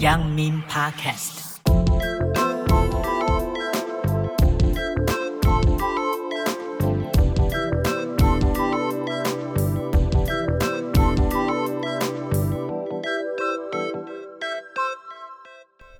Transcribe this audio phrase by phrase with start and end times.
[0.00, 1.38] 阳明 Podcast。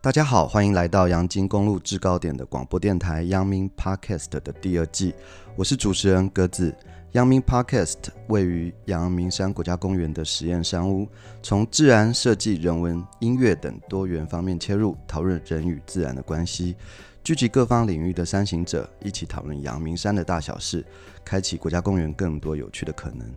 [0.02, 5.14] 大家好，欢迎来到阳金公路制高点的广播电台阳明 Podcast 的第二季，
[5.56, 6.74] 我是主持人鸽子。
[7.12, 7.96] 阳明 Podcast
[8.28, 11.08] 位于阳明山国家公园的实验山屋，
[11.42, 16.76] 从自然、设计、人文、音乐等多元方面切入，讨论人与自然的关系，
[17.24, 20.86] 聚集各方领域的山行者，一起讨论阳明山的大小事，
[21.24, 23.28] 开启国家公园更多有趣的可能。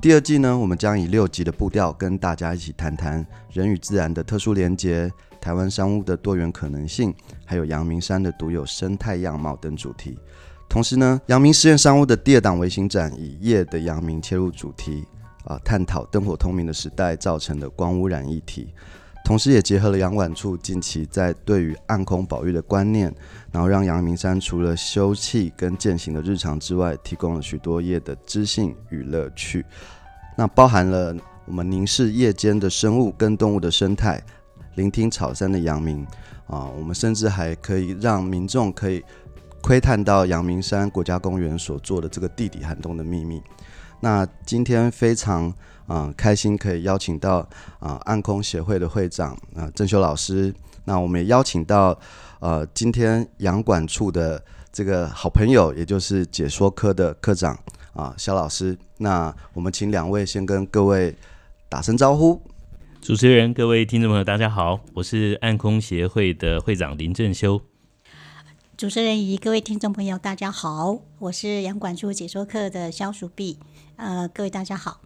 [0.00, 5.12] 第二季呢，我们将以六集的步调，跟大家一起谈谈人与自然的特殊连结。
[5.38, 7.12] 台湾山屋的多元可能性，
[7.44, 10.16] 还有阳明山的独有生态样貌等主题。
[10.72, 15.04] 同时呢，阳明实验商务的第二档微型展以夜的阳明切入主题，
[15.44, 18.72] 啊，探讨灯火通明的时代造成的光污染议题。
[19.22, 23.14] 同时也结合了阳管处近期在对于暗空保育的观念，
[23.50, 29.62] 然后让阳明山除了休憩跟践行的日常之外，提供了许多夜的知性与乐趣。
[30.38, 34.24] 那包含了我们凝视夜间的生物跟动物的生态。
[34.76, 36.02] 聆听草山的阳明
[36.46, 39.04] 啊，我们甚至还可以让民众可以
[39.62, 43.40] 窥探到阳明山国家公园所做的这个地底寒冬的秘密。
[44.00, 45.50] 那今天非常
[45.86, 50.52] 啊开心可以邀请到啊暗空协会的会长啊郑修老师。
[50.84, 51.96] 那我们也邀请到
[52.40, 57.56] 呃今天阳管处的这个好朋友，也就是解说科的科长
[57.94, 58.76] 啊肖老师。
[58.98, 61.14] 那我们请两位先跟各位
[61.68, 62.42] 打声招呼。
[63.00, 67.60] 主持人、各位听众朋友，大家好，我是暗空协会的会长林正修。
[68.82, 73.56] 主持人与各位听众朋友，大家好，我是杨管处解说课的萧淑碧。
[73.94, 75.00] 呃，各位大家好。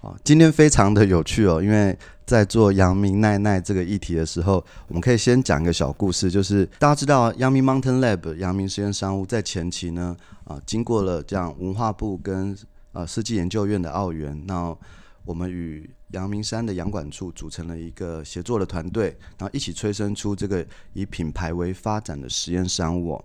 [0.00, 4.54] 好，今天非常的有趣哦，因为在做阳明奈奈这个议题的时候，
[4.88, 12.58] 我们可以先讲一个小故事，就是大家知道阳明 Mountain Lab 阳明实验商务在前期呢，啊、呃，经过了这样文化部跟
[12.90, 14.76] 呃设计研究院的奥援，那
[15.24, 23.22] 我们与阳明山的阳管处组成了一个协作的团队，然后一起催生出这个以品牌为发展的实验商务。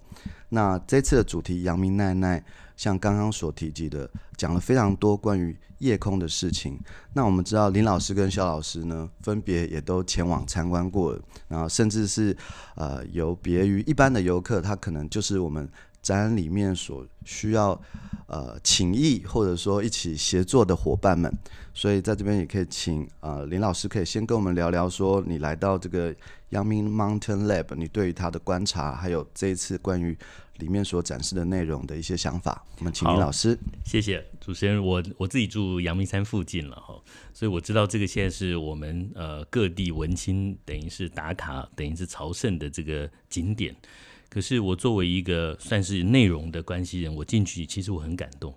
[0.49, 2.43] 那这次的主题阳明奈奈，
[2.75, 6.79] 像刚刚所提及的，讲了非常多关于夜空的事情。
[7.13, 11.19] 那我们知道林老师跟萧老师呢，分别也都前往参观过，
[11.49, 12.35] 然后甚至是
[12.75, 15.69] 呃有别于一般的游客，他可能就是我们
[16.01, 17.79] 展览里面所需要
[18.27, 21.31] 呃请益或者说一起协作的伙伴们。
[21.73, 26.15] 所以在这边也可以请呃林老师可以先跟我们聊聊，说你来到这个
[26.49, 30.17] 阳明 Mountain Lab，你对于它的观察，还有这一次关于
[30.57, 32.65] 里面所展示的内容的一些想法。
[32.79, 33.55] 我们请林老师。
[33.85, 34.83] 谢谢主持人。
[34.83, 36.99] 我我自己住阳明山附近了哈，
[37.31, 43.75] 所以我知道这个现在是我们呃各地文青等于是打卡，等于是朝圣的这个景点。
[44.29, 48.53] 可是我作为一个算是内容的关系人，我进去其实我很感动。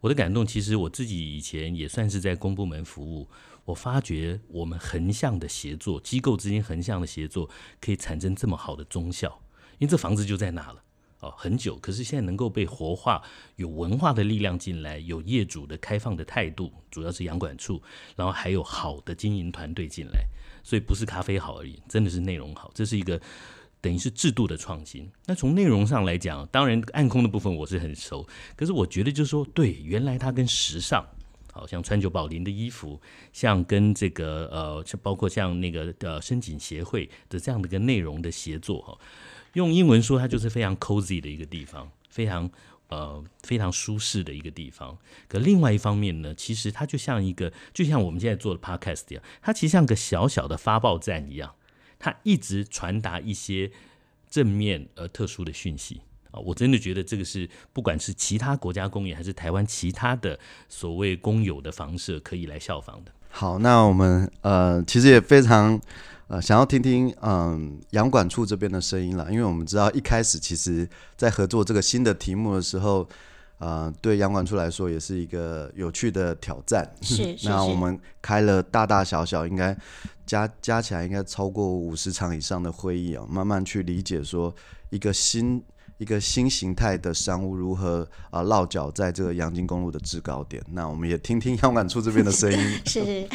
[0.00, 3.28] 我的感动，其实我自己以前也算是在公部门服务。
[3.64, 7.50] 我发觉我们横向的协作，机构之间横向的协作，
[7.80, 9.40] 可以产生这么好的综效。
[9.78, 10.82] 因为这房子就在那了，
[11.20, 11.76] 哦，很久。
[11.78, 13.20] 可是现在能够被活化，
[13.56, 17.82] 有文化的力量进来，有业主的开放的态度，主要是阳管处，
[18.14, 20.26] 然后还有好的经营团队进来，
[20.62, 22.70] 所以不是咖啡好而已，真的是内容好。
[22.74, 23.20] 这是一个。
[23.80, 25.08] 等于是制度的创新。
[25.26, 28.26] 那从内容上来讲，当然暗空的部分我是很熟，
[28.56, 31.06] 可是我觉得就是说，对，原来它跟时尚，
[31.52, 33.00] 好像川久保玲的衣服，
[33.32, 38.98] 像跟这个呃，包括像那个呃深井协会的这样的一个内容的协作哈，
[39.52, 42.50] 用英文说它就是非常 cozy 的一个地方，非常
[42.88, 44.98] 呃非常舒适的一个地方。
[45.28, 51.54] 可另外一方面呢，其实它就像一个，就像我们现在做的 podcast 一样，它其实像个小小的发报站一样。
[51.98, 53.70] 它一直传达一些
[54.28, 56.40] 正面而特殊的讯息啊！
[56.40, 63.12] 我真的觉得这个是不管是其他国家公园还是台湾其他的所谓公有的房舍可以来效仿的。
[63.30, 65.80] 好，那我们呃其实也非常
[66.28, 73.08] 呃想要听听嗯阳管处这边的声音了，因为我们知道一开始其实在合作这个新的题目的时候。
[73.58, 76.90] 呃，对阳管处来说也是一个有趣的挑战。
[77.00, 79.76] 是，那我们开了大大小小，应该
[80.26, 84.54] 加加起来应该超过五十场以上的会议啊，慢慢去理解说
[84.90, 85.62] 一个新
[85.98, 90.62] 一个新形态的商务如何啊落脚在这个阳金公路的制高点。
[90.72, 92.58] 那我们也听听阳管处这边的声音。
[92.84, 93.26] 是，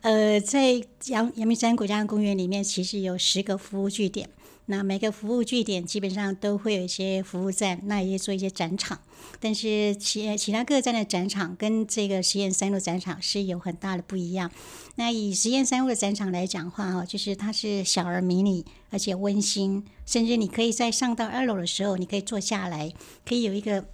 [0.00, 0.72] 呃，在
[1.08, 4.30] 阳阳明山国家公园里面，其实有十个服务据点。
[4.70, 9.00] 那每个服务据点基本上都会有一些服务站，那也做一些展场。
[9.40, 14.50] 但是其其他各站的展场跟这个实验三路展场是有很大的不一样。
[14.96, 22.92] 那以实验三路的展场来讲的话，哦，就是它是小而迷你，而且温馨，甚至你可以在上到二楼的时候，你可以坐下来，
[23.24, 23.86] 可以有一个。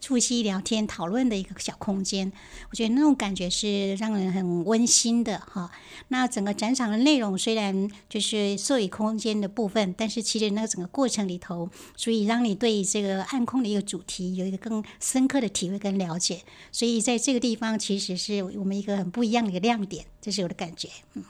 [0.00, 2.30] 促膝聊天讨论的一个小空间，
[2.70, 5.70] 我觉得那种感觉是让人很温馨的哈。
[6.08, 16.42] 那整个展场的内容虽然就是兽医空间的部分，但是其实那个整个过程里头，所以让你对这个暗空的一个主题有一个更深刻的体会跟了解。
[16.70, 20.88] 所以在这个地方，其实是我们一个很不一样的一个亮点，这是我的感觉。
[21.14, 21.24] 嗯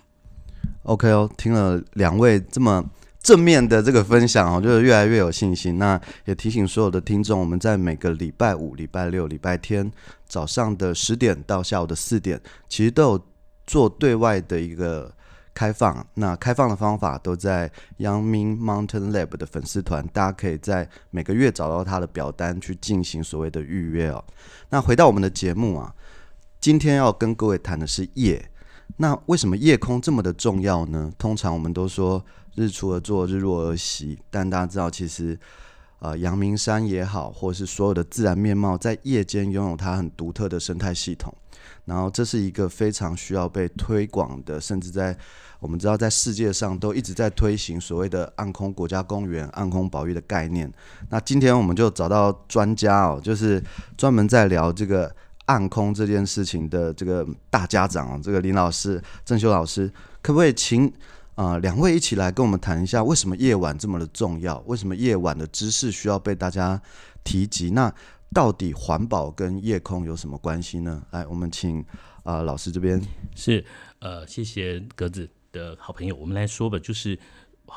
[0.83, 2.85] ，OK 哦，听了两位这么。
[3.27, 5.79] 正面的这个分享哦，就是越来越有信心。
[5.79, 9.91] 那也提醒所有的听众，我们在每个礼拜五、礼拜六、礼拜天
[10.29, 13.27] 早上的十点到下午的四点，其实都有
[13.67, 15.13] 做对外的一个
[15.53, 16.07] 开放。
[16.15, 17.69] 那开放的方法都在
[17.99, 24.25] Yang Ming Mountain Lab 的粉丝团，大家可以在每个月找到他的表单去进行所谓的预约哦。
[24.71, 25.93] 那回到我们的节目啊，
[26.61, 28.49] 今天要跟各位谈的是夜。
[28.99, 31.11] 那为什么夜空这么的重要呢？
[31.19, 32.25] 通常我们都说。
[32.57, 34.19] 日出而作，日落而息。
[34.31, 35.39] 但大家知道，其实，
[36.01, 41.33] 呃，阳明山也好，或是所有的自然面貌，在夜间拥有它很独特的生态系统。
[41.85, 45.17] 然后，这是一个非常需要被推广的，甚至在
[45.61, 50.71] 我们知道，在世界上都一直在推行所谓的暗空国家公园、暗空保育的概念。
[51.11, 53.63] 那今天我们就找到专家哦，就是
[53.97, 55.15] 专门在聊这个
[55.45, 59.89] 暗空这件事情的这个大家长，这个林老师、郑修老师，
[60.21, 60.93] 可不可以请？
[61.37, 64.59] 啊、两位一起来跟我们谈一下，为什么夜晚这么的重要？
[64.61, 66.81] 为什么夜晚的知识需要被大家
[67.23, 67.71] 提及？
[67.71, 67.95] 那
[68.33, 71.07] 到底环保跟夜空有什么关系呢？
[71.11, 71.85] 来，我们请
[72.25, 73.01] 啊、老师这边
[73.35, 73.63] 是
[73.99, 77.19] 呃，谢谢格子的好朋友，我们来说吧，就是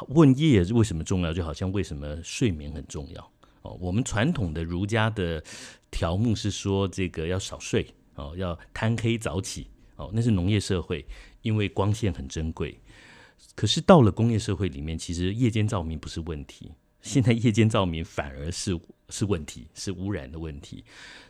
[0.07, 3.31] 问夜为什么重要，就好像为什么睡眠很重要
[3.63, 3.77] 哦。
[3.81, 5.43] 我们传统的儒家的
[5.91, 9.67] 条目是说，这个要少睡哦，要贪黑早起
[9.97, 11.05] 哦，那是农业社会，
[11.41, 12.79] 因为光线很珍贵。
[13.55, 16.71] 可是到了工业社会里面，其实夜间照明不是问题，
[17.01, 20.83] 现在夜间照明反而是是问题，是污染的问题。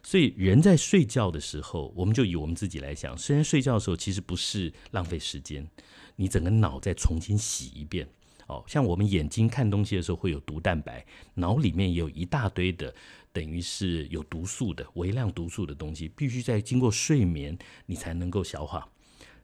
[0.04, 5.68] 所以人在睡觉的时候，我们就以我们自己来想，虽然睡觉的时候其实不是浪费时间，
[6.16, 8.08] 你整个脑再重新洗一遍。
[8.48, 12.94] 哦，像我们眼睛看东西的时候会有毒蛋白，脑里面也有一大堆的
[13.32, 18.90] 等于是有毒素的微量毒素的东西，必须在经过睡眠你才能够消化。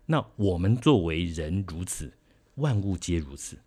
[0.08, 2.12] 那我们作为人如此。
[2.56, 3.58] 万物皆如此，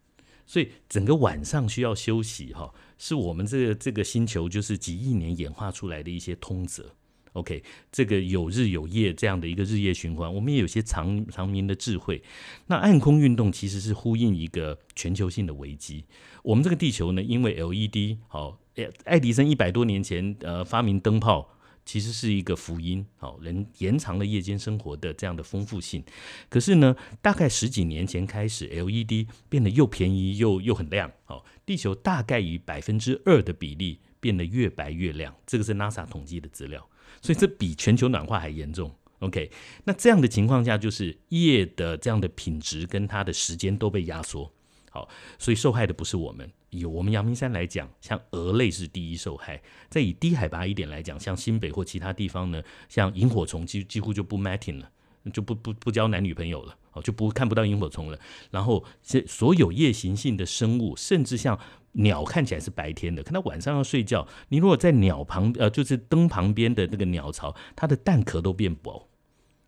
[0.47, 6.95] 所以整个晚上需要休息哈，是我们这个这个星球就是几亿年演化出来的一些通则。
[7.35, 7.63] OK，
[7.93, 12.23] 这个有日有夜这样的一个日夜循环，我们也有些长长眠的智慧。
[12.67, 16.05] 那暗空运动其实是呼应一个全球性的危机。
[16.43, 18.59] 我们这个地球呢，因为 LED 好，
[19.05, 21.58] 爱迪生一百多年前呃发明灯泡。
[21.89, 26.05] 其实是一个福音，好，能延长了夜间生活的这样的丰富性。
[26.51, 35.35] 可是呢，大概十几年前开始，LED 变得又便宜又又很亮，好，地球大概以百分之二的比例变得越白越亮。
[35.47, 36.87] 这个是 NASA 统计的资料，
[37.23, 38.95] 所以这比全球暖化还严重。
[39.21, 39.51] OK，
[39.85, 44.53] 那这样的情况下，就是夜的这样的品质跟它的时间都被压缩。
[44.91, 45.09] 好，
[45.39, 46.53] 所以受害的不是我们。
[46.71, 49.61] 以我们阳明山来讲，像蛾类是第一受害。
[49.89, 54.91] 再以低海拔一点来讲，像新北或其他地方呢，像萤火虫几几乎就不 mating 了，
[55.33, 58.19] 就不不不交男女朋友了，哦，就不看不到萤火虫了。
[58.51, 61.59] 然后这所有夜行性的生物，甚至像
[61.93, 64.29] 鸟看起来是白天的，可它晚上要睡觉。
[64.51, 69.08] 你如果在鸟旁呃，就是灯旁边的那个鸟巢，它的蛋壳都变薄，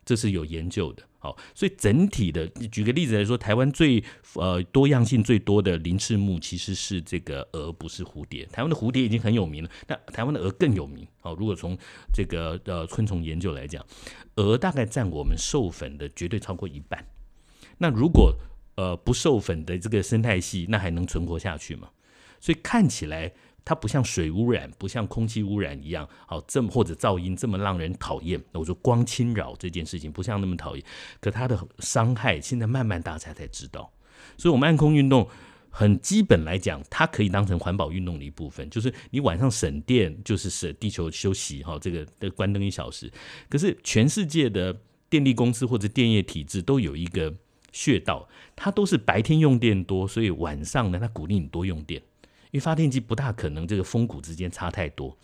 [0.05, 1.03] 这是有研究的。
[1.19, 4.03] 好，所以整体的，举个例子来说，台湾最
[4.35, 8.47] 呃多样性最多的鳞翅目其实是这个蛾，不是蝴蝶。
[8.47, 11.07] 台湾的蝴蝶已经很有名了，那台湾的蛾更有名。
[11.21, 11.77] 好，如果从
[12.15, 13.85] 这个呃昆虫研究来讲，
[14.37, 17.07] 蛾大概占我们授粉的绝对超过一半。
[17.77, 18.35] 那如果
[18.77, 21.91] 呃不授粉的这个生态系，那还能存活下去吗？
[22.41, 23.31] 所以看起来。
[23.65, 28.41] 它不像水污染，不像空气污染一样，好这么或者噪音这么让人讨厌。
[28.53, 30.85] 我说光侵扰这件事情不像那么讨厌，
[31.21, 33.93] 可它的伤害现在慢慢大家才知道。
[34.37, 35.29] 所以，我们暗空运动
[35.71, 43.11] 很基本来讲，它可以当成环保运动的一部分，就是你晚上省电，就是省地球休息哈，这个的关灯一小时。
[43.49, 44.77] 可是全世界的
[45.09, 47.35] 电力公司或者电业体制都有一个
[47.73, 52.03] 穴道，它都是白天用电多，所以晚上呢，它鼓励你多用电。
[52.51, 55.17] 因为发电机不大可能这个峰谷之间差太多，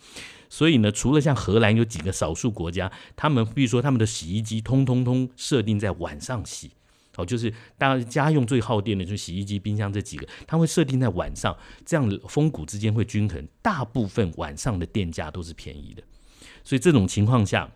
[0.49, 6.71] 所以呢，除了像荷兰有几个少数国家，他们比如说他们的洗衣机通通通设定在晚上洗，
[7.17, 16.03] 哦，就是大家用最耗电的，就是洗衣机、冰箱这几个，它会设定在晚上，这样峰谷之间会均衡，大部分晚上的电价都是便宜的。
[16.63, 17.71] 所以这种情况下，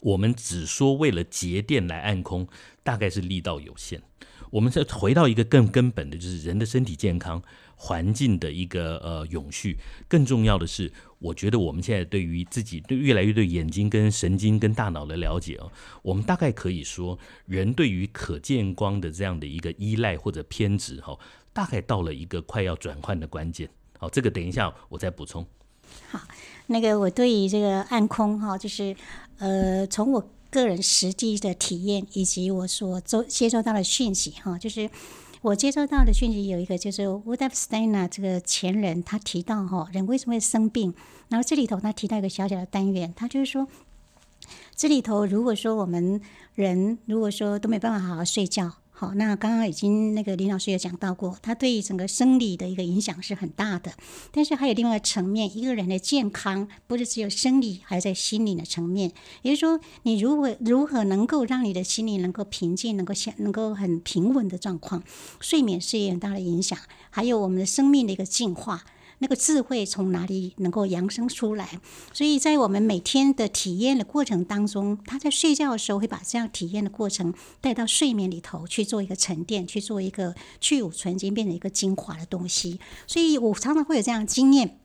[0.00, 2.48] 我们只说为了节电来暗空，
[2.82, 4.02] 大概是力道有限。
[4.50, 7.42] 我们再回到一个更根本的，就是人的身体健康。
[7.84, 15.68] 环境的一个呃永续，更重要的是，我觉得我们现在对于自己对越来越对眼睛跟神经跟大脑的了解哦，
[16.02, 21.18] 我们大概可以说，人对于可见光的这样的一个依赖或者偏执哈，
[21.52, 23.68] 大概到了一个快要转换的关键。
[23.98, 25.44] 好，这个等一下我再补充。
[26.08, 26.20] 好，
[26.68, 28.94] 那个我对于这个暗空哈，就是
[29.38, 34.88] 呃，从我个人实际的体验以及我所收接收到的讯息哈，就是。
[35.42, 40.94] 我接收到的讯息有一个，就是 wood up steiner 这个前人，他提到哈，人为什么会生病？
[41.28, 43.66] 然后这里头他提到一个小小的单元，他就是说，
[44.76, 46.20] 这里头如果说我们
[46.54, 48.81] 人如果说都没办法好好睡觉。
[49.02, 53.90] 好，那刚刚已经那个林老师也讲到过，它对于整个生理的一个影响是很大的。
[54.30, 59.10] 但是还有另外层面，一个人的健康不是只有生理，还在心理的层面。
[59.42, 65.02] 也就是说，你如何如何能够让你的心理能够平静，能够想能够很平稳的状况，
[65.40, 66.78] 睡眠是有很大的影响。
[67.10, 68.84] 还有我们的生命的一个进化。
[69.22, 71.78] 那个智慧从哪里能够扬升出来？
[72.12, 82.80] 所以在我们每天的体验的过程当中，他在睡觉的时候会把这样体验的过程带到睡眠里头去做一个沉淀，去做一个去芜存菁，变成一个精华的东西。
[83.06, 84.80] 所以我常常会有这样的经验。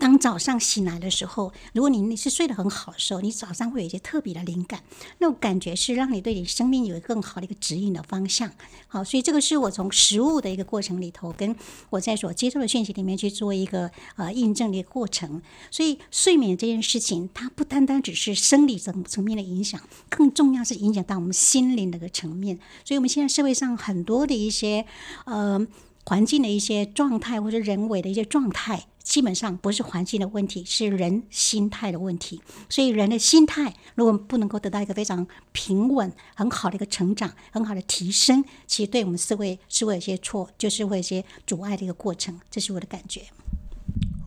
[0.00, 4.82] 当早上醒来的时候，如果你你是睡得很好的时候，你早上会有一些特别的灵感，
[5.18, 8.50] 那种感觉是让你对你生命有一个更好的一个指引的方向。
[8.88, 11.54] 好，所以这个是我从实物的一个过程里头，跟
[11.90, 15.42] 我在所接受的讯息里面去做一个呃印证的一个过程。
[15.70, 19.78] 所以睡眠这件事情，它不单单只是生理层层面的影响，
[20.08, 22.58] 更重要是影响到我们心灵的一个层面。
[22.86, 24.86] 所以我们现在社会上很多的一些
[25.26, 25.60] 呃
[26.10, 28.86] 环境的一些状态，或者人为的一些状态。
[29.04, 32.40] 基本上不是环境的问题，是人心态的问题。
[32.68, 42.36] 所以人的心态如果不能够得到一个非常平稳、很好的一个成长、很好的提升，其实对我们社会是会有些错，就是会有些阻碍的一个过程。
[42.50, 43.22] 这是我的感觉。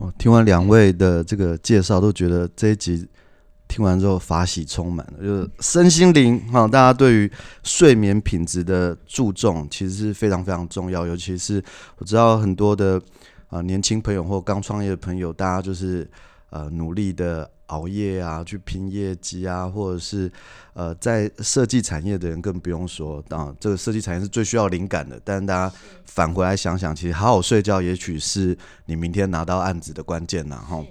[0.00, 3.06] 哦，听完两位的这个介绍，都觉得这一集
[3.68, 11.62] 听完之后法喜充满了，就是身心灵哈，大家对于睡眠品质的注重其实是非常非常重要，尤其是
[11.98, 13.00] 我知道很多的。
[13.50, 16.10] 啊、年轻朋友或刚创业的朋友，大家就是
[16.50, 20.28] 呃努力的熬夜啊，去拼业绩啊，或者是
[20.72, 25.20] 呃在设计产业的人更不用说啊，这个设计产业是最需要灵感的。
[25.22, 30.56] 但大家返回来想想，其实好好睡觉，也许是你明天拿到案子的关键呐。
[30.56, 30.84] 哈，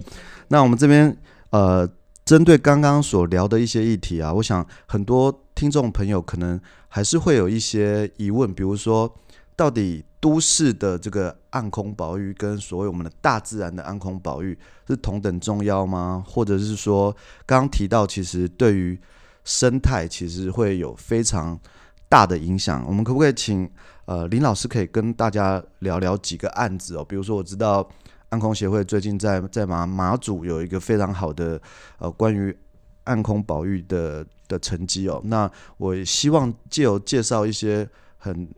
[0.48, 1.14] 那我们这边
[1.50, 1.86] 呃，
[2.24, 9.14] 针对刚刚所聊的一些议题啊，我想很多听众朋友可能还是会有一些疑问，比如说
[9.54, 10.04] 到底。
[10.24, 16.24] 都市的这个暗空保育跟所谓我们的大自然的暗空保育是同等重要吗？
[16.26, 17.14] 或者是说，
[17.44, 18.98] 刚刚提到其实对于
[19.44, 21.60] 生态其实会有非常
[22.08, 22.82] 大的影响。
[22.88, 23.70] 我们可不可以请
[24.06, 27.04] 呃林老师可以跟大家聊聊几个案子哦？
[27.04, 27.86] 比如说我知道
[28.34, 31.60] 暗空协会最近在在马马祖有一个非常好的
[31.98, 32.56] 呃关于
[33.04, 35.20] 暗空保育的的成绩哦。
[35.24, 38.48] 那我希望借由介绍一些很。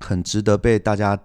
[0.00, 1.18] 很值得被大家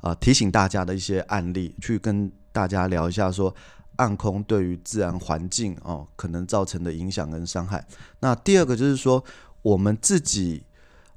[0.00, 3.54] 啊、提醒大家的一些案例，去跟大家聊一下，说
[3.96, 7.86] 暗空对于自然环境哦可能造成的影响跟伤害。
[8.18, 9.22] 那第二个就是说，
[9.62, 10.64] 我们自己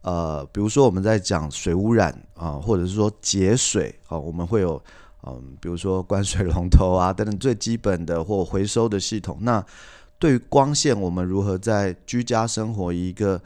[0.02, 4.80] 呃，比如说我们在讲水污染啊、或者是说节水哦，我们会有
[5.26, 9.38] 嗯、比如说关水龙头啊等等最基本的或回收的系统。
[9.42, 9.66] 那
[10.20, 13.42] 对于光线，我们如何在居家生活一个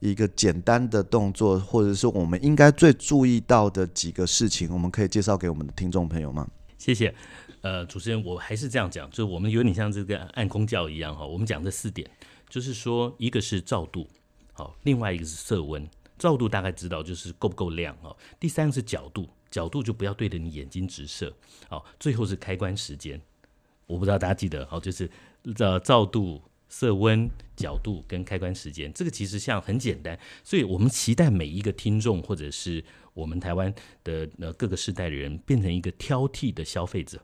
[0.00, 6.46] 一个简单的动作，或者是我们应该最注意到的几个事情，我们可以介绍给我们的听众朋友吗？
[6.78, 7.14] 谢谢。
[7.62, 11.26] 呃，主持人，我还是这样讲，就是我们有点像这个暗空教一样哈。
[11.26, 12.06] 我们讲这四点，
[12.50, 14.06] 就是说，一个是照度，
[14.52, 15.88] 好，另外一个是色温。
[16.18, 18.14] 照度大概知道就是够不够亮哈。
[18.38, 21.32] 第三个是角度，角度就不要对着你眼睛直射。
[21.68, 23.20] 好，最后是开关时间。
[23.86, 25.08] 我不知道大家记得好，就是
[25.58, 26.42] 呃照度。
[26.66, 32.82] 色温、角度跟开关时间，这个其实像很简单，所以我们期待每一个听众或者是
[33.12, 37.22] 我们台湾的呃各个世代的人变成一个挑剔的消费者。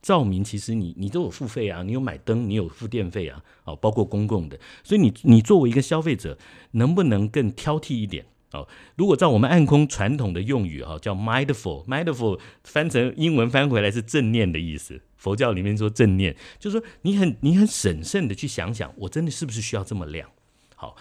[0.00, 6.38] 照明其实你你都有付费啊，你有买灯，你有付电费啊，哦，包括公共的，所以你你作为一个消费者，
[6.70, 8.24] 能不能更挑剔一点？
[8.56, 15.02] 哦，如果照我们暗空传统的用语哈，叫 mindful，mindful 翻成英文翻回来是正念的意思。
[15.16, 20.28] 佛教里面说正念，就是说你很你很审慎的去想想，我真的是不是需要这么亮？
[20.74, 20.96] 好，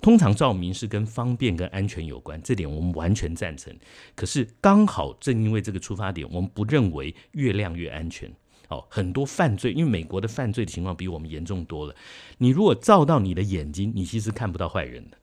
[0.00, 3.74] 通常照明是跟方便跟安全有关，这点我们完全赞成。
[4.14, 8.32] 可是刚好正因为这个出发点，我们不认为越亮越安全。
[8.68, 11.94] 哦，很多犯罪，因为美国的犯罪的情况比我们严重多了。
[12.38, 15.17] 你如果照到你的眼睛，你其实看不到坏人的。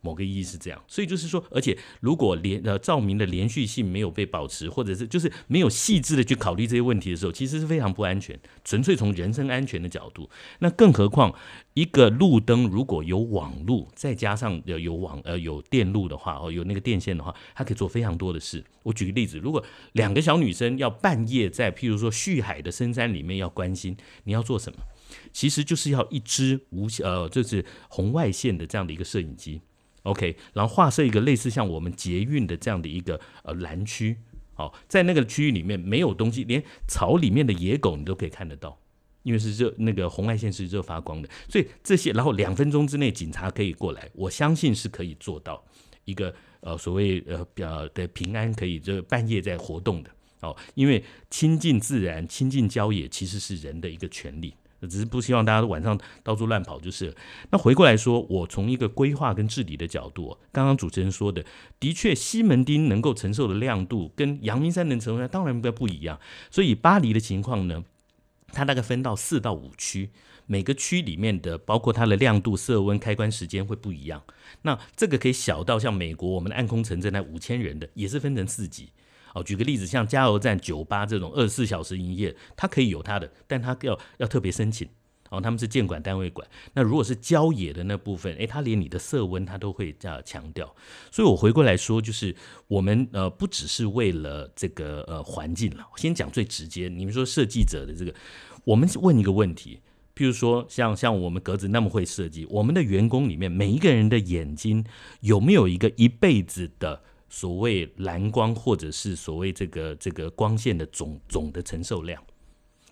[0.00, 8.38] 某个意义是这样，所以就是说，而且如果连呃照明的连续性没有被保持，或者是就是没有细致的去考虑这些问题的时候，其实是非常不安全。
[8.64, 10.28] 纯粹从人身安全的角度，
[10.60, 11.34] 那更何况
[11.74, 18.64] 一个路灯如果有网路，再加上有有网呃有电路的话，哦有那个电线的话，它可以做非常多的事。
[18.82, 24.78] 我举个例子，如果两个小女生要半夜在譬如说旭海的深山里面要关心，你要做什么？
[25.32, 29.60] 其实就是要一支无呃就是红外线的这样的一个摄影机。
[30.06, 34.16] OK，然后画设一个类似像我们捷运的这样的一个呃蓝区，
[34.54, 38.78] 好，在那个区域里面没有东西，连草里面的野狗你都可以看得到，
[39.24, 45.64] 因为是热那个红外线是热发光的，所以这些然后两分钟之内警察可以过来，我相信是可以做到
[46.04, 50.10] 一个呃所谓呃呃的平安可以就半夜在活动的
[50.40, 54.54] 哦，因为亲近自然、亲近郊野其实是人的一个权利。
[54.82, 57.14] 只是不希望大家都晚上到处乱跑就是了。
[57.50, 61.44] 那回过来说，我从一个规划跟治理的角度，刚刚主持人说的，
[61.80, 66.18] 的确西门町能够承受的亮度跟阳明山能承受的当然不一样。
[66.50, 67.84] 所以巴黎的情况呢，
[68.48, 70.10] 它大概分到四到五区，
[70.46, 74.22] 每个区里面的包括它的亮度、色温、开关时间会不一样。
[74.62, 78.90] 那这个可以小到像美国我们的暗空城镇那五千人的，也是分成四级。
[79.36, 84.88] 哦，举个例子，像加油站、酒吧这种二十四小时营业，它可以有它的，但它要要特别申请。
[85.28, 86.48] 哦，他们是建管单位管。
[86.72, 90.72] 那如果是郊野的那部分，诶，它连你的色温它都会这样强调。
[91.10, 92.34] 所以我回过来说，就是
[92.68, 95.84] 我们呃不只是为了这个呃环境了。
[95.96, 98.14] 先讲最直接，你们说设计者的这个，
[98.62, 99.80] 我们问一个问题，
[100.14, 104.84] 譬如说像像我们格子那么会设计，我们的员工里面每一个人的眼睛
[105.22, 107.02] 有没有一个一辈子的？
[107.28, 112.22] 所谓蓝光，或者是所谓这个这个光线的总总的承受量，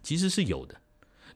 [0.03, 0.81] 其实是有的。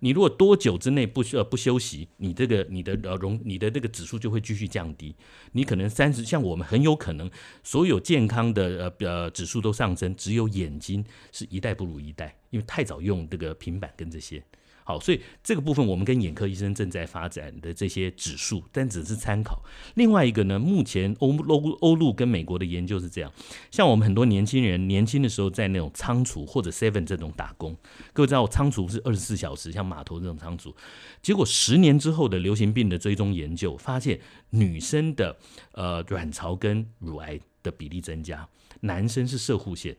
[0.00, 5.12] 你如果多久之内不呃不休息，你这个你的呃容你的这个指数就会继续降低。
[5.50, 7.28] 你可能三十，像我们很有可能
[7.64, 14.40] 所有健康的呃呃指数都上升，只有眼睛是一代不如一代，因为太早用这个平板跟这些。
[14.88, 19.62] 好，所以这个部分我们跟眼科医生正在发展的这些指数，但只是参考。
[19.96, 23.30] 另外一个呢，目前欧欧欧陆跟美国的研究是这样，
[23.70, 27.76] 像我们很多年轻人年轻的时候在那种仓储或者 Seven 这种打工，
[28.14, 30.74] 各位知道仓储是二十四小时，像码头这种仓储，
[31.20, 35.36] 结果十年之后的流行病的追踪研究发现，女生的
[35.72, 38.48] 呃卵巢跟乳癌的比例增加，
[38.80, 39.94] 男生是射护腺。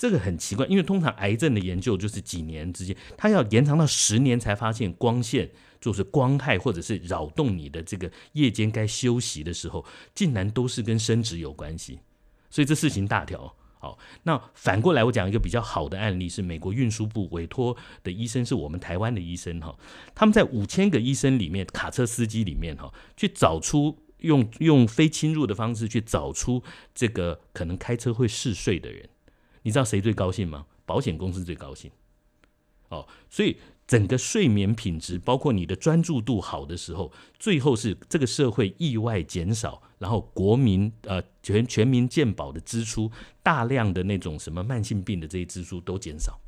[0.00, 9.84] 这个很奇怪，因为通常癌症的研究就是几年之间，它要延长到十年才发现光线就是光害或者是扰动你的这个夜间该休息的时候，
[10.14, 11.98] 竟然都是跟生殖有关系，
[12.48, 13.54] 所以这事情大条。
[13.78, 19.78] 好，那反过来我讲一个比较好的案例，是美国运输部委托的医生，是我们台湾的医生哈，
[20.14, 26.62] 他们在五千个医生里面，卡车司机里面哈，去找出用用非侵入的方式去找出
[26.94, 29.06] 这个可能开车会嗜睡的人。
[29.62, 30.66] 你知道谁最高兴吗？
[30.86, 31.90] 保险公司最高兴。
[32.88, 43.10] 哦，所以整个睡眠品质，包括你的专注度好的时候，最后是这个社会意外减少，然后国民呃全全民健保的支出，
[43.44, 46.40] 大量的那种什么慢性病的这些支出都减少。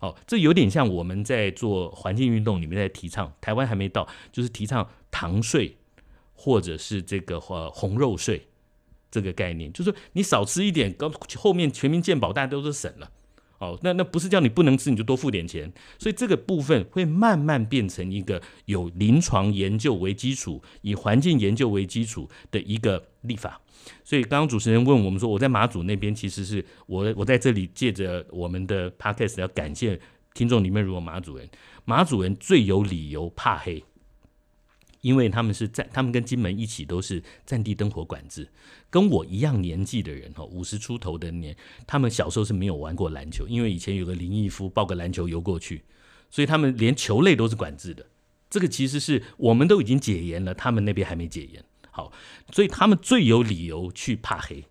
[0.00, 5.76] 哦，这有点像我们在做环境运动里面在提倡，台湾还没到，就是提倡糖税
[6.34, 8.48] 或者是这个呃红肉税。
[9.12, 13.10] 这个概念就是说，你少吃一点，后后面全民健保大家都是省了，
[13.58, 23.60] 哦，那那不是叫你不能吃，你就多付点钱，所以这个部分会慢慢变成一个有临床研究为基础，以环境研究为基础的一个立法。
[24.02, 30.00] 所以刚刚主持人问我们说，我在马祖那边，其实是我我在这里借着我们的 podcast 要感谢
[30.32, 31.46] 听众里面如果马祖人，
[31.84, 33.84] 马祖人最有理由怕黑。
[35.02, 38.48] 因为他们是在，他们跟金门一起都是战地灯火管制，
[38.88, 41.54] 跟我一样年纪的人哈，五十出头的年，
[41.86, 45.82] 他们小时候是没有玩过篮球，因为以前有个林毅夫抱个篮球游过去，
[46.30, 48.06] 所以他们连球类都是管制的。
[48.48, 51.64] 这个其实是我们都已经解严了，他们那边还没解严。
[51.90, 52.12] 好，
[52.52, 54.64] 所以他们最有理由去怕黑。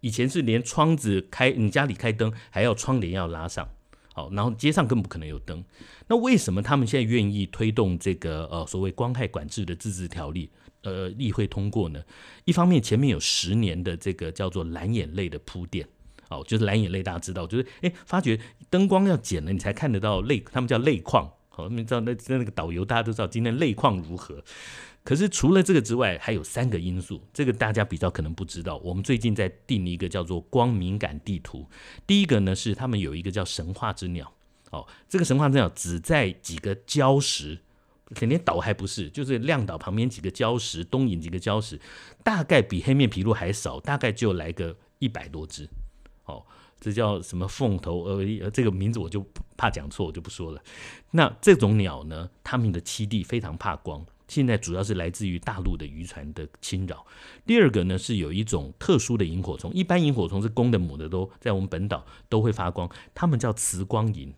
[0.00, 3.68] 以前是连窗子开，你家里开灯还要窗帘要拉上。
[4.14, 5.62] 好，然后街上更不可能有灯。
[6.08, 10.50] 那为什么他们现在愿意推动这个呃所谓光害管制的自治条例？
[10.82, 12.00] 呃，议会通过呢？
[12.44, 15.88] 一方面前面有十年的这个叫做蓝眼泪的铺垫，
[16.28, 18.38] 哦，就是蓝眼泪大家知道，就是哎发觉
[18.70, 21.28] 灯光要减了，你才看得到泪，他们叫泪矿。
[21.48, 24.44] 好，你知道那那个导游大家都知道今天泪矿如何？
[25.04, 28.78] 可是除了这个之外，还有三个因素，这个大家比较可能不知道。
[28.78, 31.68] 我们最近在定一个叫做光敏感地图。
[32.06, 34.32] 第一个呢是他们有一个叫神话之鸟，
[34.70, 37.58] 哦，这个神话之鸟只在几个礁石，
[38.14, 41.78] 肯定岛还不是，就是亮岛旁边几个礁石，东引几个礁石，
[42.22, 45.68] 大概比黑面琵鹭还少，大概就来个一百多只。
[46.24, 46.42] 哦，
[46.80, 49.22] 这叫什么凤头呃，这个名字我就
[49.58, 50.62] 怕讲错，我就不说了。
[51.10, 54.06] 那这种鸟呢，它们的栖地非常怕光。
[54.26, 57.06] 现在主要是来自于大陆的渔船的侵扰。
[57.46, 64.32] 第二个呢，是有一种特殊的萤火虫，一般萤火虫是公的母的都在我们本岛都会发光，它们叫磁光萤。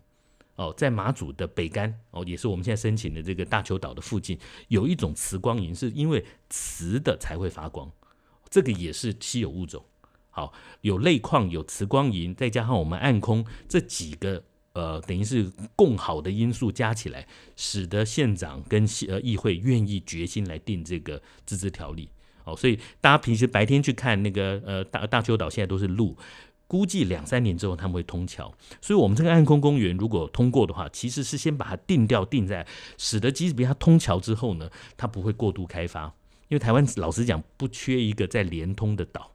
[0.55, 7.91] 哦，在马祖的北竿哦，也是我们现在申请的这个大球岛的附近，有一种磁光萤，是因为磁的才会发光，
[8.49, 9.85] 这个也是稀有物种。
[10.31, 14.43] 好，有类矿，有磁光萤，再加上我们暗空这几个。
[14.77, 22.07] 呃，等于是共好的因素加起来，使得县长跟呃议会愿意决心来定这个自治条例。
[22.43, 26.15] 哦，所以大家平时白天去看那个呃大大邱岛，现在都是路，
[26.67, 28.53] 估计两三年之后他们会通桥。
[28.79, 32.63] 所以，我们这个暗空公园如果通过的话，其实是先把它定掉定在，
[32.99, 36.05] 使得即使比它通桥之后呢，它不会过度开发。
[36.49, 39.31] 因为台湾老实讲不缺一个在连通的岛，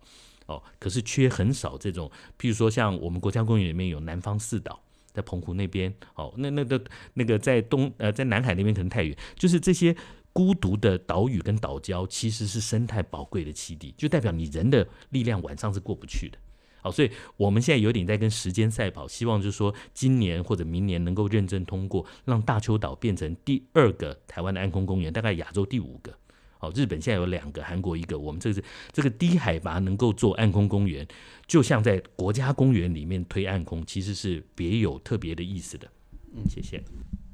[0.47, 4.81] 哦，可是缺很少这种，譬如说像我们国家公园里面有南方四岛。
[5.13, 6.83] 在澎湖那边，哦，那那个
[7.15, 9.95] 那个在东呃，在南海那边可能太远，就是这些
[10.33, 16.39] 孤独的岛屿跟岛礁，其实是生态宝贵的栖地，就代表你人的力量晚上是过不去的。
[16.81, 26.13] 好，所以我们现在有点在跟时间赛跑，希望就是说今年或者明年能够认证通过，让大邱岛变成第二个台湾的安空公园，大概亚洲第五个。
[26.63, 28.17] 哦，日本现在有两个，韩国一个。
[28.17, 31.05] 我们这是这个低海拔能够做暗空公园，
[31.49, 35.89] 就像在国家公园里面推暗空，其实是别有特别的意思的。
[36.35, 36.81] 嗯，谢谢。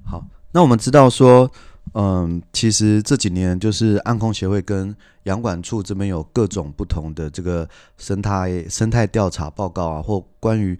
[0.03, 1.51] 好，那我们知道说，
[1.93, 10.79] 嗯，其实这几年就是暗空协会跟阳管处这边有各种不同的这个生态生态调查报告啊，或关于。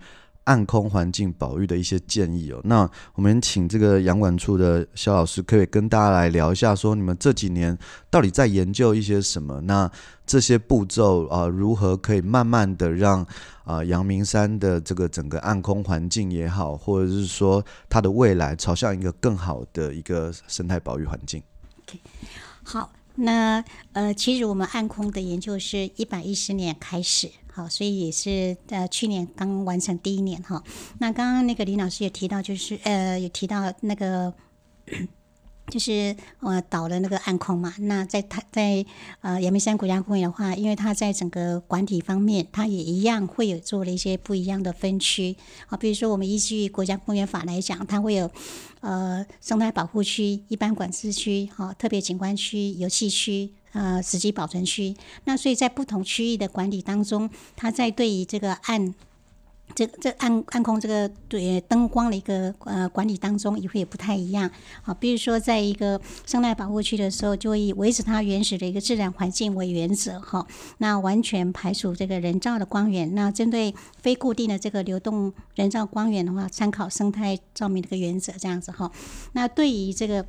[0.49, 7.77] 暗空环境保育的一些建议哦，那我们请这个阳管处的萧老师，可以跟大家来聊一下，说你们这几年
[8.09, 9.61] 到底在研究一些什么？
[9.61, 9.91] 那
[10.25, 13.27] 这些步骤啊，如何可以慢慢的让
[13.65, 21.43] 啊阳明山的这个整个暗空环境也好，或者是说它的未来朝向一个更好的一个生态保育环境。
[22.65, 27.31] 好，那呃，其实我们暗空的研究是一百一十年开始。
[27.53, 30.63] 好，所以也是呃，去年刚完成第一年哈。
[31.01, 34.33] 那刚刚那个李老师也提到，就是呃，有提到那个，
[35.71, 37.75] 就是呃，岛的那个暗空嘛。
[37.79, 38.85] 那在它在
[39.21, 45.37] 呃阳明山国家公园的话，因为它在整个管理方面，它也一样会有做了一些不一样的分区
[45.69, 45.77] 啊。
[45.77, 48.31] 比如说，我们依据国家公园法来讲，它会有
[48.81, 53.51] 呃生态保护区、一般管制区、哈特别景观区、游戏区。
[53.73, 58.95] 呃，实际保存区，那所以在不同区域的管理当中，它在对于这个暗
[59.79, 64.51] 这这暗暗空这个对灯光的一个呃管理当中，也会不太一样。
[64.83, 70.45] 好，比如说在一个生态保护区的时候，就会以维持它原始的一个自然环境为原则哈。
[70.79, 73.15] 那完全排除这个人造的光源。
[73.15, 78.91] 那针对非固定的这个流动人造光源的话，参考生态照明的一个原则这样子哈。
[79.35, 80.27] 那对于这个。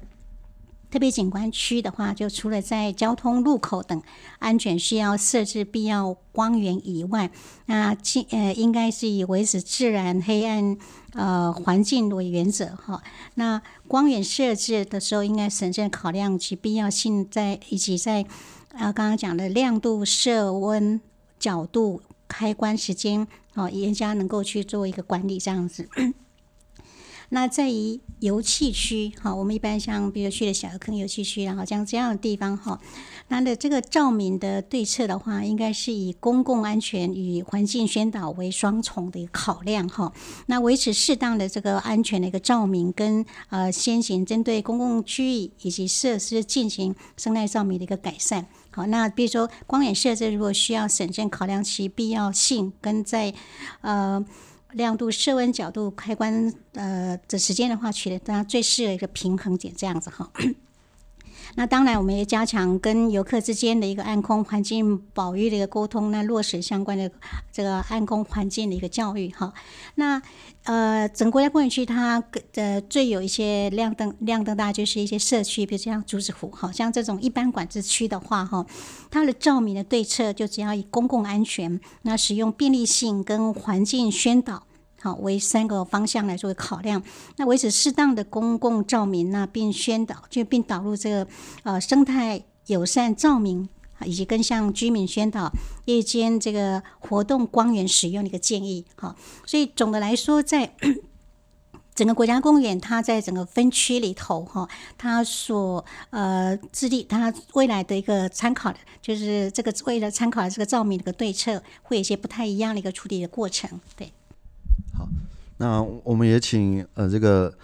[0.91, 4.01] 特别景观区的话，就除了在交通路口等
[4.39, 7.29] 安全需要设置必要光源以外，
[7.67, 7.95] 那
[8.31, 10.77] 呃应该是以维持自然黑暗
[11.13, 13.03] 呃环境为原则哈。
[13.35, 18.25] 那光源设置的时候，应该审慎考量其必要性在，以及在
[18.73, 20.99] 呃刚刚讲的亮度、色温、
[21.37, 25.87] 角度、开关时间哦，严加能够去做一个管理这样子。
[27.29, 32.79] 那在于游憩区，哈，我们一般像比如去的小坑游憩区，然后像这样的地方，哈，
[33.27, 40.11] 那的这个照明的对策的话，应该是以公共安全与环境宣导为双重的一个考量，哈。
[40.47, 48.85] 那维持适当的这个安全的一个照明，跟呃先行针对公共区域以及设施进行生态照明的一个改善，好。
[48.87, 53.33] 那比如说光源设置，如果需要审慎考量其必要性，跟在
[53.81, 54.25] 呃。
[54.73, 60.31] 亮度、色温、角度、开关，呃，的时间的话，取得它最适合一个平衡点，这样子哈。
[61.59, 67.11] 那当然，我们也加强跟游客之间的一个暗空环境保育的一个沟通，那落实相关的
[67.51, 69.53] 这个暗空环境的一个教育哈。
[69.95, 70.21] 那
[70.63, 78.65] 呃，整个国家公园区它的最有一些亮灯亮灯大，就是一些社区，比如像竹子湖，好像这种一般管制区的话哈，
[79.11, 84.63] 它的照明的对策就只要以公共安全、那使用便利性跟环境宣导。
[85.01, 87.01] 好，为三个方向来做考量。
[87.37, 91.27] 那维持适当的公共照明，那并宣导就并导入这个
[91.63, 93.67] 呃生态友善照明，
[94.05, 95.51] 以及更向居民宣导
[95.85, 98.85] 夜间这个活动光源使用的一个建议。
[98.95, 100.75] 哈，所以总的来说，在
[101.95, 113.81] 整个国家公园，它在整个分区里头，哈，它所呃制定它未来的一个参考的，就是这个为了参考这个照明的一个对策，会有一些不太一样的一个处理的过程。
[113.97, 114.13] 对，
[114.99, 115.07] 好，
[115.55, 117.57] 那我们也请呃这个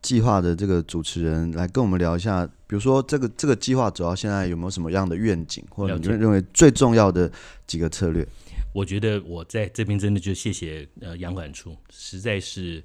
[0.00, 7.30] 计划的这个主持人来跟我们聊一下，比如说这个这个计划主要现在有没有什么样的愿景，或者你们认为最重要的
[7.66, 8.26] 几个策略？
[8.72, 12.82] 我觉得我在这边真的就谢谢呃杨管处，实在是。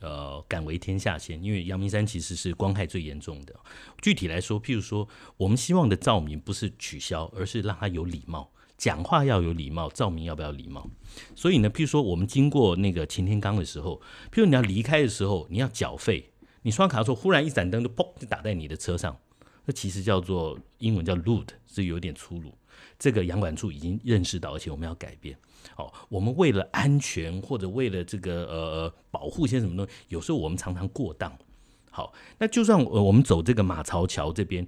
[0.00, 3.54] 呃，敢为天下先，因为阳明山其实是光害最严重的。
[4.02, 10.88] 具体来说，譬如说，我们希望的照明不是取消，而是让它有礼貌，讲话要有礼貌，照明要不要礼貌？
[11.34, 14.00] 所以呢，譬如说，我们经过那个擎天岗的时候，
[14.32, 16.32] 譬如你要离开的时候，你要缴费，
[16.62, 19.16] 你刷卡的时候，忽然一盏灯就砰就打在你的车上，
[19.64, 22.52] 那其实叫做英文叫 lewd，是有点粗鲁。
[22.98, 25.36] 这个阳管处已经认识到，而且我们要改变。
[25.76, 31.32] 哦，我们为了安全或者为了这个呃保护些什么东西，有时候我们常常过当。
[31.96, 34.66] 好，那就算我们走这个马槽桥这边，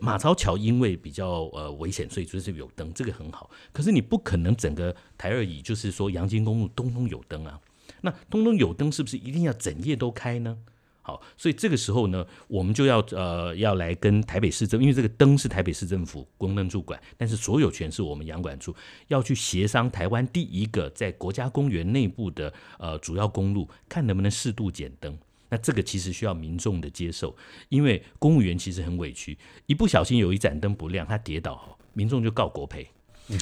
[0.00, 3.48] 马槽桥因为比较呃危险，所以就是有灯，这个很好。
[3.72, 7.60] 可是你不可能整个台二乙就是说阳金公路通通有灯啊。
[8.00, 10.58] 那通通有灯是不是一定要整夜都开呢？
[11.00, 18.74] 好，所以这个时候呢，我们就要呃要来跟台北市政，因为这个灯是台北市政府公灯主管，但是所有权是我们阳管处
[19.06, 25.16] 要去协商台湾第一个在国家公园内部的呃主要公路，看能不能适度减灯。
[25.54, 27.36] 那这个其实需要民众的接受，
[27.68, 32.88] 因为公务员其实很委屈，一不小心有一盏灯不亮，他跌倒，民众就告国赔，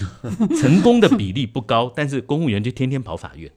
[0.61, 3.51] 成功的比例不高，但是公务员就天天跑法院。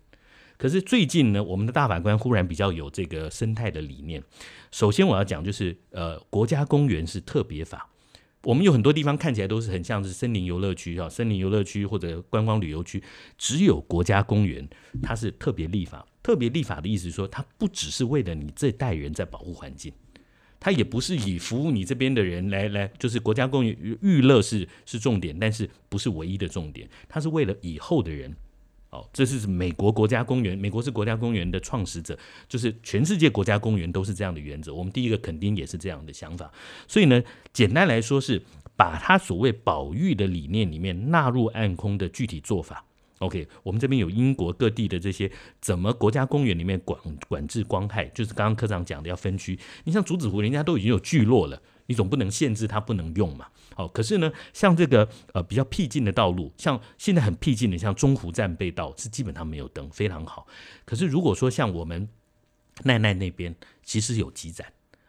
[0.56, 4.24] 可是最近呢，我们的大法官忽然比较有这个生态的理念。
[4.72, 7.90] 首先我要讲就是，呃，国家公园是特别法。
[8.44, 13.04] 我们有很多地方看起来都是很像是森林游乐区啊，森林游乐区或者观光旅游区，
[13.38, 14.66] 只有国家公园
[15.04, 16.08] 它是特别立法。
[16.26, 19.94] 特别立法的意思是说，它不只是为了你这代人在保护环境，
[20.60, 28.36] 它也不是以服务你这边的人来来，就是国家公园娱乐是是重点，但是不是唯一的重点，它是为了以后的人。
[28.90, 32.18] 哦这是美国国家公园，美国是国家公园的创始者，
[32.50, 34.74] 就是全世界国家公园都是这样的原则。
[34.74, 36.52] 我们第一个肯定也是这样的想法，
[36.88, 37.22] 所以呢，
[37.54, 38.42] 简单来说是
[38.76, 42.84] 把它所谓保育的理念里面纳入暗空的具体做法。
[43.20, 49.58] OK，我们这边有英国各地的这些怎么国家公园里面管管制光害，就是刚刚科长讲的要分区。
[49.86, 51.62] 你像竹子湖，人家都已经有聚落了。
[51.88, 53.48] 你总不能限制它不能用嘛？
[53.76, 60.48] 好，可是呢，像这个呃比较僻静的道路，像现在很僻静的，像中湖站被道是基本上没有灯，非常好。
[60.84, 62.10] 可是如果说像我们
[62.84, 64.66] 奈奈那边，其实有几盏。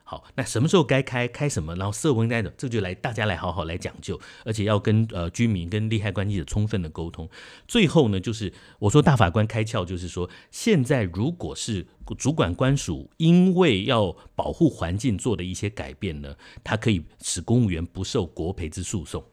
[0.08, 7.28] 好，那什么时候该开开什么，然后色温该的，这就来大家来好好来讲究，而且要跟呃居民跟利害关系者充分的沟通。
[7.66, 11.84] 最后呢，就是我说大法官开窍，就是说现在如果是
[12.16, 19.24] 主管官署因为要保护环境做的一些改变呢，它可以使公务员不受国赔之诉讼。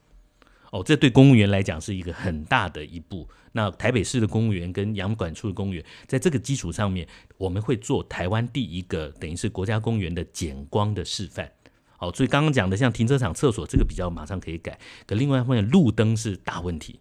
[0.74, 3.30] 哦，这对公务员来讲是一个很大的一步。
[3.52, 7.08] 那台北市的公务员跟阳管处的公务员，在这个基础上面，
[7.38, 11.52] 我们会做台湾第一个等于是国家公园的减光的示范。
[11.96, 17.00] 好，所以刚刚讲的像停车场、厕所这个比较马上可以改，可另外一方面路灯是大问题。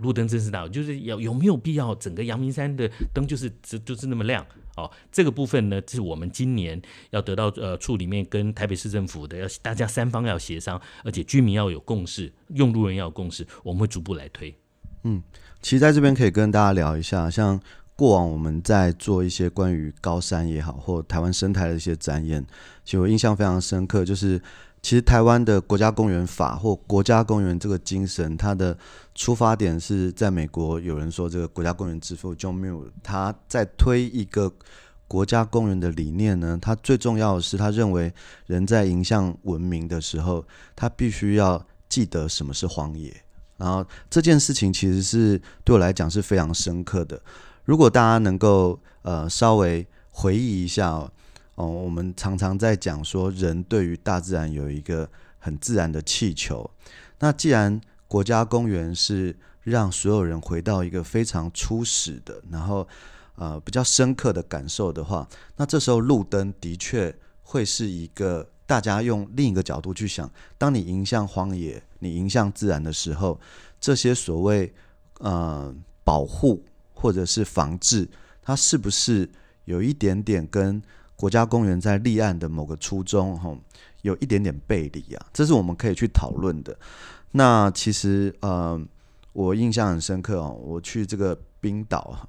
[0.00, 4.44] 路灯真是大，就是有有没有必要整个阳明山的灯就是就就是那么亮？
[4.76, 14.54] 哦，这个部分呢，是我们今年要得到呃处里面跟台北市政府的要大家三方要协商，而且居民要有共识，用路人要有共识，我们会逐步来推。
[15.02, 15.20] 嗯，
[15.60, 17.60] 其实在这边可以跟大家聊一下，像
[17.96, 22.40] 过往我们在做一些关于高山也好，或台湾生态的一些展演，
[22.84, 24.40] 其实我印象非常深刻，就是
[24.80, 28.78] 其实台湾的国家公园法或国家公园这个精神，它的
[29.18, 34.54] 出发点是在美国，有人说这个国家公园之父 John Muir 他在推一个
[35.08, 38.14] 国家公园的理念呢，他最重要的是他认为
[38.46, 43.12] 人在迎向文明的时候，他必须要记得什么是荒野。
[43.56, 47.20] 然后这件事情其实是对我来讲是非常深刻的。
[47.64, 51.10] 如果大家能够呃稍微回忆一下哦，
[51.56, 56.70] 哦，我们常常在讲说人对于大自然有一个很自然的气球。
[57.18, 62.88] 那既然国家公园是让所有人回到一个非常初始的，然后
[63.36, 73.38] 呃比较深刻的感受的话，那这时候路灯的确会是一个大家用另一个角度去想：当你迎向荒野，你迎向自然的时候，
[73.78, 74.72] 这些所谓
[75.18, 78.08] 呃保护或者是防治，
[78.42, 79.28] 它是不是
[79.66, 80.82] 有一点点跟
[81.14, 83.58] 国家公园在立案的某个初衷吼
[84.00, 86.74] 有一点点背离啊，这是我们可以去讨论的。
[87.32, 88.80] 那其实呃，
[89.32, 92.28] 我印象很深刻哦，我去这个冰岛，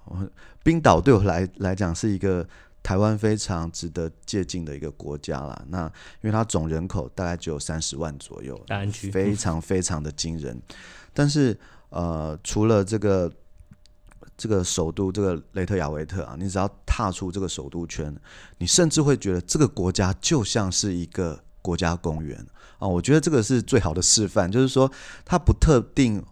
[0.63, 2.47] 冰岛对我来来讲是一个
[2.83, 5.65] 台湾非常值得借鉴的一个国家啦。
[5.69, 5.85] 那
[6.21, 8.59] 因为它总人口大概只有三十万左右，
[9.11, 10.61] 非常非常的惊人。
[11.13, 11.57] 但是
[11.89, 13.31] 呃，除了这个。
[14.37, 18.15] 这个首都，这个雷特雅维特啊，你只要踏出这个首都圈，
[18.57, 22.45] 你甚至会觉得这个国家就像是一个国家公园
[22.79, 22.87] 啊。
[22.87, 24.91] 我觉得这个是最好的示范，就是说
[25.23, 26.25] 它不特定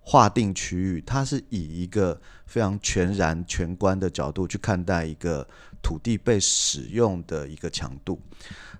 [0.00, 5.44] 划定区域，它是以一个非常全然全观的角度去看待一个
[5.82, 8.20] 土地被使用的一个强度。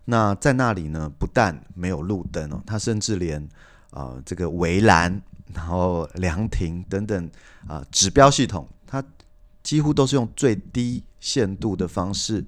[0.05, 3.43] 那在那里呢，不但没有路灯哦，它甚至连
[3.91, 5.21] 啊、呃、这个围栏。
[5.53, 7.31] 然后凉亭等等
[7.69, 9.05] 啊、指标系统它
[9.63, 12.45] 几乎都是用最低限度的方式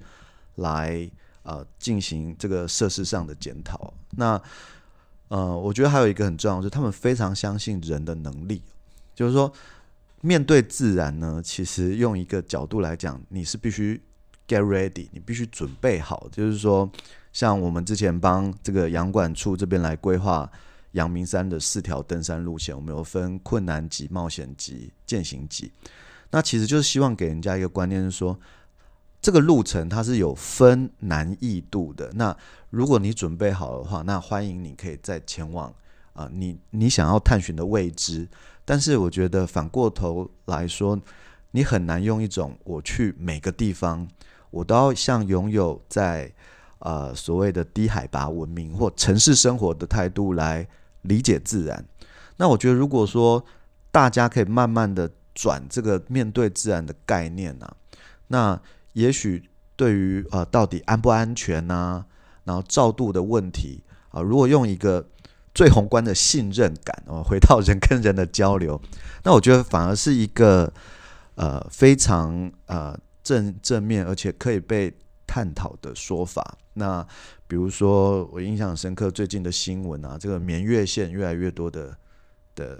[0.55, 1.09] 来
[1.47, 3.91] 呃进行这个设施上的检讨。
[4.11, 4.39] 那
[5.29, 8.61] 呃，我觉得还有一个很重要，就是他们非常相信人的能力，
[9.15, 9.51] 就是说
[10.21, 13.99] 面对自然呢，其实用一个角度来讲，你是必须
[14.47, 16.27] get ready，你必须准备好。
[16.31, 16.87] 就是说，
[17.33, 20.51] 像我们之前帮这个阳管处这边来规划。
[20.93, 25.71] 阳明山的四条登山路线，我们有分困难级、冒险级、健行级。
[26.31, 28.39] 那其实就是希望给人家一个观念，是说
[29.21, 32.11] 这个路程它是有分难易度的。
[32.13, 32.35] 那
[32.69, 35.73] 如果你准备好的话，那欢迎你可以再前往
[36.13, 38.27] 啊、你你想要探寻的未知。
[38.65, 40.99] 但是我觉得反过头来说，
[41.51, 44.07] 你很难用一种我去每个地方，
[44.49, 46.33] 我都要像拥有在
[46.79, 50.67] 呃所谓的低海拔文明或城市生活的态度来。
[51.03, 51.85] 理解自然，
[52.35, 53.41] 那我觉得，如果说
[53.91, 57.75] 大家可以慢慢的转这个面对自然的概念呢、啊，
[58.27, 58.61] 那
[58.97, 59.43] 也许
[59.75, 62.03] 对于呃到底安不安全呐、
[62.45, 65.07] 然后照度的问题啊，如果用一个
[65.53, 68.81] 最宏观的信任感哦，回到人跟人的交流，
[69.23, 70.73] 那我觉得反而是一个
[71.35, 74.91] 呃非常呃正正面而且可以被
[75.27, 76.57] 探讨的说法。
[76.73, 77.05] 那
[77.47, 81.95] 比如说，我印象深刻，最近的新闻啊，这个眠月线越来越多的
[82.55, 82.79] 的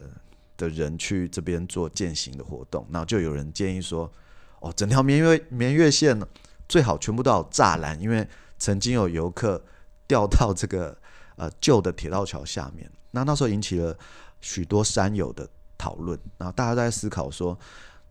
[0.58, 4.12] 的人去这边做践行的活动，然后就有人建议说，
[4.60, 6.20] 哦，整条眠月眠月线
[6.67, 9.63] 最好全部都有栅栏，因为曾经有游客
[10.08, 10.98] 掉到这个
[11.36, 13.98] 呃旧的铁道桥下面，那那时候引起了
[14.41, 17.58] 许多山友的讨论，然后大家都在思考说，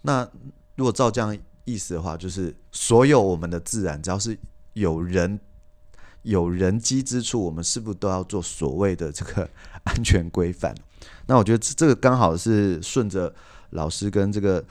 [0.03, 0.29] 那
[0.77, 4.39] 如果照这样意思的话，就是所有我们的自然，只要是
[4.75, 5.39] 有人。
[6.23, 9.49] 有人机之处，我们是不是都要做所谓的这个
[9.87, 10.75] 安全规范？
[11.29, 13.33] 那我觉得这个刚好是顺着
[13.71, 14.65] 老师跟这个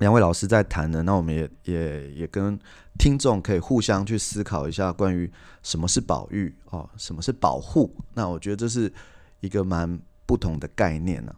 [0.00, 1.02] 两位老师在谈的。
[1.04, 2.58] 那我们也也也跟
[2.98, 5.32] 听众可以互相去思考一下，关于
[5.62, 7.94] 什么是保育哦，什么是保护？
[8.14, 8.92] 那我觉得这是
[9.38, 11.32] 一个蛮不同的概念呢、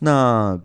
[0.00, 0.60] 那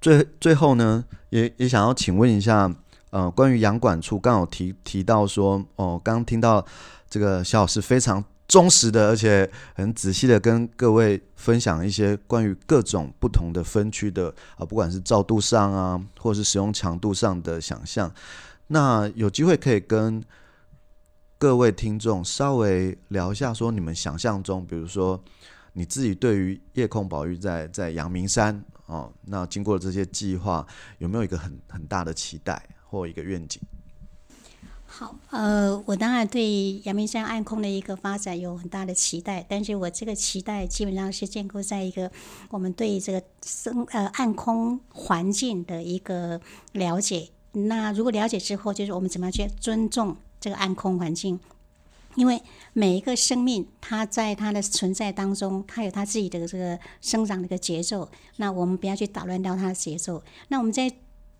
[0.00, 2.72] 最最后呢，也也想要请问一下。
[3.12, 6.64] 呃，关于阳管处，刚好提提到说，哦，刚听到
[7.08, 18.12] 这个肖老师非常忠实的，而且很仔细的跟各位分享一些关于各种不同的分区的啊，不管是照度上啊，或是使用强度上的想象。
[18.66, 20.20] 那有机会可以跟
[21.38, 25.22] 各位听众稍微聊一下，说你们想象中，比如说
[25.74, 30.66] 你自己对于夜空保育在在阳明山哦，那经过了这些计划，
[30.98, 32.60] 有没有一个很很大的期待？
[32.82, 33.62] 或一个愿景。
[35.00, 42.12] 好，呃，我当然对阳明山暗空的一个发展有很大的期待，但是我这个期待基本上是建构在一个
[42.50, 46.38] 我们对这个生呃暗空环境的一个
[46.72, 47.30] 了解。
[47.52, 51.40] 那如果了解之后，就是我们怎么样去尊重这个暗空环境？
[52.16, 52.42] 因为
[52.74, 58.06] 每一个生命，它在它的存在当中，它有它自己的这个生长的一个节奏。
[58.36, 60.22] 那我们不要去打乱掉它的节奏。
[60.48, 60.92] 那我们在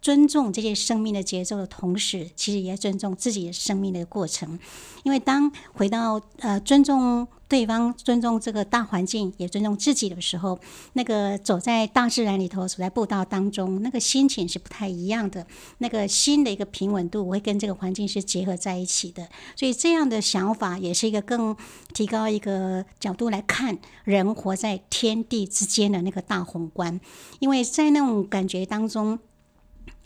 [0.02, 4.58] 尊重这些生命的节奏的同时，其实也尊重自己的生命的过程。
[5.02, 10.58] 因为当回到呃尊重对方、尊重这个大环境，也尊重自己的时候，
[10.92, 15.46] 那个走在大自然里头，走在步道当中，那个心情是不太一样的。
[15.78, 19.28] 那个心的一个平稳度，会跟这个环境是结合在一起的。
[19.56, 21.56] 所以这样的想法，也是一个更
[21.94, 27.00] 提高一个角度来看人活在天地之间的那个大宏观。
[27.38, 29.18] 因为在那种感觉当中。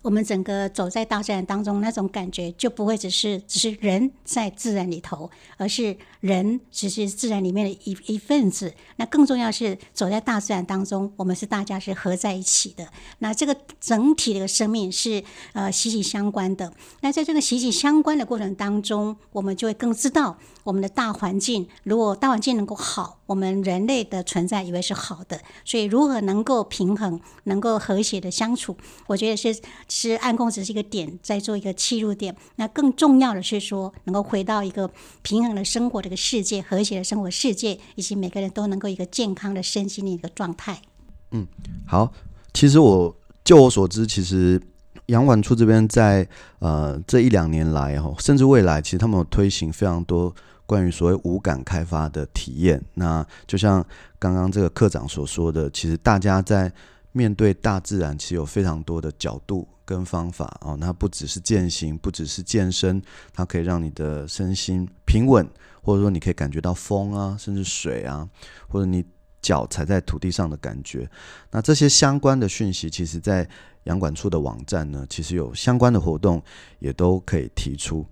[0.04, 8.74] 我们整个走在大自然当中，那种感觉就不会只是只是人在自然里头，而是人只是自然里面的一一份子。
[8.96, 12.86] 那更重要是走在大自然当中，我们是大家是合在一起的。
[13.20, 15.24] 那这个整体的生命是
[15.54, 16.70] 呃息息相关的。
[17.00, 25.40] 那在这个息息相关的过程当中，我们就会更知道我们的大环境，如果大环境能够好，我们人类的存在以为是好的。
[25.64, 29.54] 所以如何能够平衡，能够和谐的相处，我觉得是。
[29.88, 32.34] 是暗空只是一个点，在做一个切入点。
[32.56, 34.90] 那更重要的是说，能够回到一个
[35.22, 40.82] 平衡的生活这个世界，和谐的生活世界，以及每个人都能够一个健康的身心的一个状态。
[41.30, 41.46] 嗯，
[41.86, 42.12] 好。
[42.52, 43.14] 其实我
[43.44, 44.60] 就我所知，其实
[45.06, 50.34] 杨管处这边在呃这一两年来哈，甚至未来，其实他们有推行非常多
[50.66, 52.82] 关于所谓五感开发的体验。
[52.94, 53.84] 那就像
[54.18, 56.72] 刚刚这个课长所说的，其实大家在
[57.12, 59.68] 面对大自然，其实有非常多的角度。
[59.86, 63.02] 跟方法哦，那不只是践行，不只是健身，
[63.34, 65.46] 它可以让你的身心平稳，
[65.82, 68.26] 或者说你可以感觉到风啊，甚至水啊，
[68.66, 69.04] 或者你
[69.42, 71.06] 脚踩在土地上的感觉。
[71.50, 73.46] 那这些相关的讯息，其实在
[73.82, 76.42] 阳管处的网站呢，其实有相关的活动
[76.78, 78.06] 也都可以提出。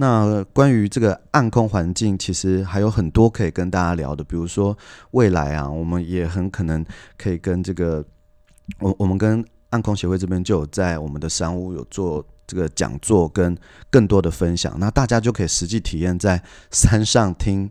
[0.00, 4.74] 那关于这个暗空环境，其实还有很多可以跟大家聊的，比如说
[5.10, 6.82] 未来啊，我们也很可能
[7.18, 8.04] 可以跟这个
[8.80, 9.44] 我我们跟。
[9.70, 13.56] 暗空协会这边就有在我们的山屋有做这个讲座跟
[13.88, 16.42] 更多的分享，那大家就可以实际体验在
[16.72, 17.70] 山上听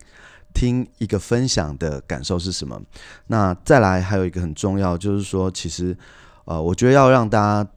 [0.53, 2.81] 听一个分享的感受是什么。
[3.27, 5.93] 那再来还有一个很重要，就是说其实
[6.45, 7.69] 呃，我觉得要让大家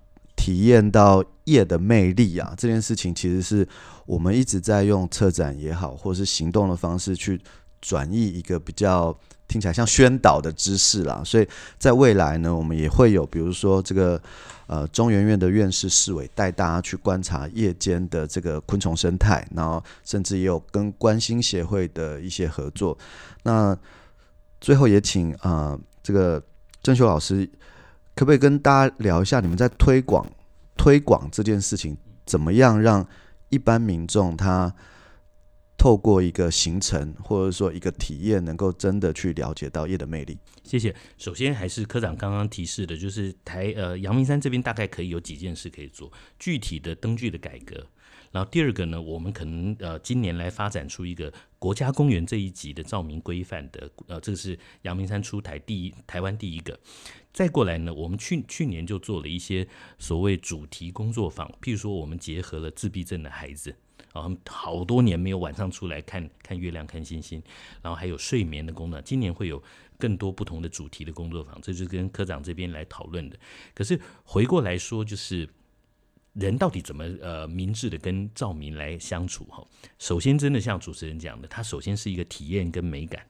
[0.42, 3.68] 体验到夜的魅力啊，这件事情其实是
[4.06, 7.40] 我们一直在用策展也好，或是行动的方式去
[7.80, 9.16] 转移一个比较。
[9.48, 11.46] 听起来像宣导的知识啦，所以
[11.78, 14.18] 在未来呢，我们也会有，比如说这个
[14.66, 22.96] 呃中研院的院士世伟带大家去观察夜间的这个昆虫生态，然后甚至也有跟观星协会的一些合作。
[23.42, 23.76] 那
[24.58, 26.42] 最后也请啊、这个
[26.82, 27.46] 郑修老师，
[28.14, 30.26] 可不可以跟大家聊一下，你们在推广
[30.76, 31.96] 推广这件事情，
[32.26, 33.06] 怎么样让
[33.48, 34.74] 一般民众他
[35.78, 40.38] 透过一个行程或者说一个体验，能够真的去了解到夜的魅力。
[40.62, 40.94] 谢谢。
[41.18, 47.84] 首先还是科长刚刚提示的，就是台呃阳明山这边大概可以有几件事可以做，具体的灯具的改革。
[48.30, 56.78] 然后第二个呢，我们可能呃今年来发展出一个国家公园这一级的照明规范的，呃这个是阳明山出台第一台湾第一个。
[57.32, 59.66] 再过来呢，我们去去年就做了一些
[59.98, 63.74] 所谓主题工作坊，譬如说我们结合了自闭症的孩子。
[64.12, 67.42] 啊，好多年没有晚上出来看看月亮、看星星，
[67.80, 69.02] 然后还有睡眠的功能。
[69.02, 69.62] 今年会有
[69.96, 73.38] 更多不同的主题的工作坊，这就是跟科长这边来讨论的。
[73.72, 75.48] 可是回过来说，就是
[76.34, 79.44] 人到底怎么呃明智的跟照明来相处？
[79.44, 79.66] 哈，
[79.98, 83.24] 首先真的像主持人讲的，它首先是一个体验跟美感。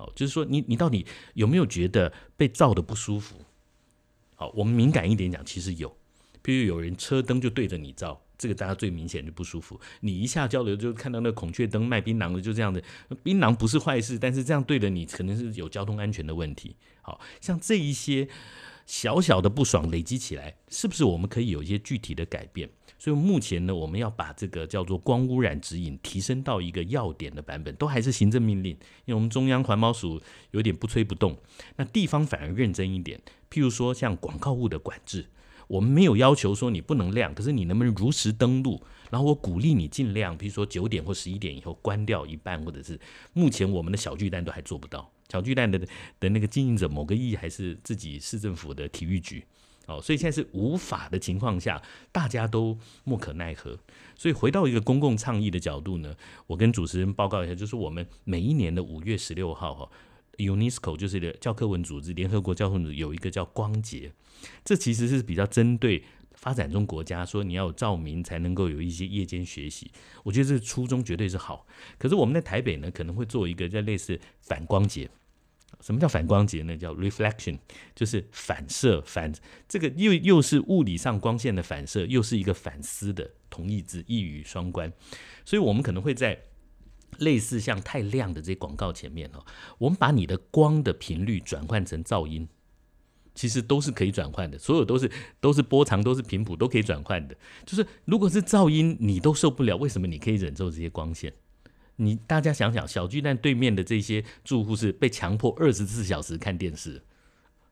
[0.00, 3.36] 哦，就是说你你到底有没有觉得被照得不舒服？
[4.34, 5.88] 好，我们敏感一点讲，其实有，
[6.42, 8.20] 譬如有人车灯就对着你照。
[8.38, 9.78] 这个大家最明显就不舒服。
[10.00, 12.82] 你一下交流就看到那孔雀灯卖槟榔的，就这样子。
[13.22, 16.74] 槟榔不是坏事，但是这样对着你，可能是有交通安全的问题。
[17.02, 18.26] 好像这一些
[18.86, 22.70] 小小的不爽累积起来，是不是我们可以有一些具体的改变？
[23.00, 28.72] 所以目前呢，我们要把这个叫做光污染指引提升到一个要点的版本，都还是行政命令，
[29.06, 30.20] 因为我们中央环保署
[30.52, 31.36] 有点不吹不动，
[31.76, 33.18] 那地方反而认真一点。
[33.50, 35.26] 譬如说像广告物的管制。
[35.70, 38.82] 我们没有要求说你不能亮，可是你能不能如实登录？
[39.08, 42.98] 然后我鼓励你尽量，比如说九点或十一点以后关掉一半，或者是
[43.34, 45.08] 目前我们的小巨蛋都还做不到。
[45.30, 45.78] 小巨蛋的
[46.18, 49.44] 的那个经营者某个亿还是自己市政府的体育局
[49.90, 51.82] 哦，所以现在是无法的情况下，
[52.12, 53.78] 大家都莫可奈何。
[54.14, 56.14] 所以回到一个公共倡议的角度呢，
[56.46, 59.90] 我跟主持人报告一下，就是我们每一年的五月十六号哈
[60.36, 64.12] ，UNESCO 就是教科文组织，联合国教科文组织有一个叫光节。
[64.64, 69.90] 这其实是比较针对发展中国家，说你要有照明才能够有一些夜间学习。
[70.22, 71.66] 我觉得这初衷绝对是好。
[71.98, 75.10] 可是我们在台北呢，可能会做一个在类似反光节。
[75.80, 76.76] 什么叫反光节呢？
[76.76, 77.58] 叫 reflection，
[77.94, 79.32] 就是反射反
[79.68, 84.92] 这个又又是物理上光线的反射，又是一个反思的同义字，一语双关。
[85.44, 86.38] 所以我们可能会在
[87.18, 89.44] 类似像太亮的这些广告前面哦，
[89.78, 92.48] 我们把你的光的频率转换成噪音。
[93.32, 95.10] 其实都是可以转换的，所有都是
[95.40, 97.34] 都是波长，都是频谱，都可以转换的。
[97.64, 101.32] 就是如果是噪音，你都受不了，为什么你可以忍受这些光线？
[102.00, 107.02] 你大家想想，小巨蛋对面的这些住户是被强迫二十四小时看电视，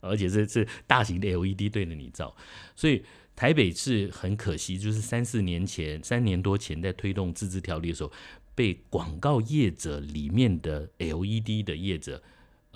[0.01, 2.37] 而且这是大型的 LED 对着你照，
[2.76, 3.03] 所以
[3.35, 8.12] 台北是很可惜，就是三四年前、三年多前在推动自治条例的时候，
[8.55, 12.22] 被广告业者里面的 LED 的业者。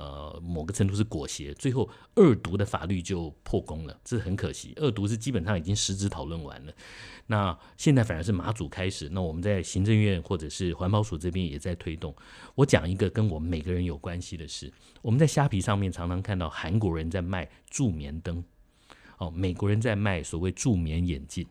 [0.02, 4.72] 呃，某个程度是裹挟，最后二读的法律就破功了，这是很可惜。
[4.74, 6.72] 二读是基本上已经实质讨论完了，
[7.28, 12.12] 那现在反而是马祖开始，那我们在行政院或者是环保署这边也在推动。
[12.56, 14.72] 我讲一个跟我们每个人有关系的事，
[15.02, 18.42] 我们在虾皮上面常常看到韩国人在卖助眠灯，
[19.18, 21.46] 哦，美国人在卖所谓助眠眼镜。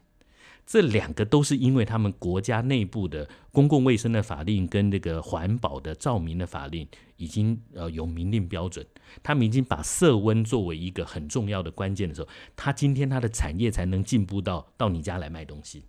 [0.71, 8.85] 这两个都是因为他们国家内部的公共卫生的法令跟那个环保的照明的法令已经呃有明令标准，
[9.21, 15.83] 他们已经把色温作为一个很重要的关键的时候，他今天他的产业才能进步到到你家来卖东西。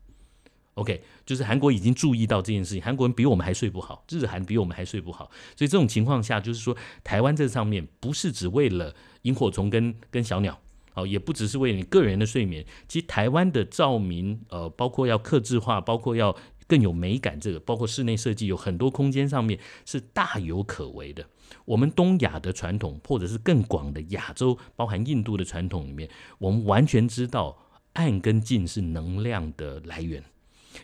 [0.75, 10.59] OK，就是韩国已经注意到这件事情，韩国人比我们还睡不好，日韩比我们还睡不好，所以这种情况下，就是说台湾这上面不是只为了萤火虫跟跟小鸟。
[10.95, 16.37] 哦，也不只是为你个人的睡眠，其实台湾的照明，呃，包括要克制化，包括要
[16.67, 21.27] 更有美感，这个包括室内设计，有很多空间上面是大有可为的。
[21.65, 27.59] 我们东亚的传统，或者是更广的亚洲，包含印度的传统里面，我们完全知道
[27.93, 30.23] 暗跟静是能量的来源。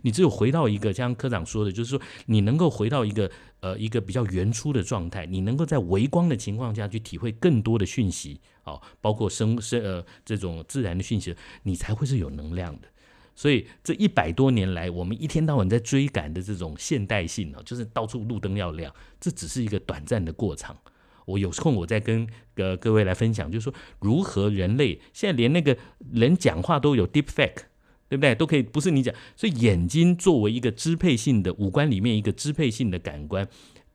[0.03, 3.31] 你只有回到一个像科长说的，就是说你能够回到一个
[3.61, 12.89] 呃一个比较原初的状态，你能够在微光的情况下去体会更多的讯息，哦，包括生生呃这种自然的讯息，你才会是有能量的。
[13.35, 20.77] 所以这一百多年来，我们一天到晚在追赶的这种现代性哦，就是到处路灯要亮，这只是一个短暂的过场。
[21.25, 22.27] 我有空我再跟
[22.57, 25.77] 呃各位来分享，就是说如何人类现在连那个
[26.13, 27.63] 人讲话都有 deepfake。
[28.09, 28.35] 对不对？
[28.35, 29.15] 都可以，不是你讲。
[29.37, 33.47] 所以眼睛作为一个支配性的五官里面一个支配性的感官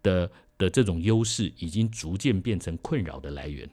[0.01, 3.69] 的的这种优势，已经逐渐变成困扰的来源。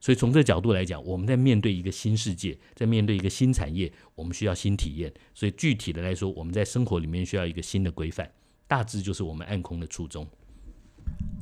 [0.00, 5.12] 所以从这角度来讲，我们在面对一个新世界，在面对一个新产业，我们需要新体验。
[5.32, 8.30] 所以具体的来说，我们在生活里面需要一个新的规范。
[8.66, 10.26] 大致就是我们暗空的初衷。